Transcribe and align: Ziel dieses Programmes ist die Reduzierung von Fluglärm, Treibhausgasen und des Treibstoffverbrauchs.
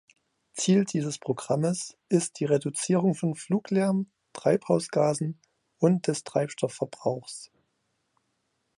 Ziel 0.53 0.85
dieses 0.85 1.19
Programmes 1.19 1.95
ist 2.09 2.39
die 2.39 2.45
Reduzierung 2.45 3.13
von 3.13 3.35
Fluglärm, 3.35 4.09
Treibhausgasen 4.33 5.39
und 5.77 6.07
des 6.07 6.23
Treibstoffverbrauchs. 6.23 7.51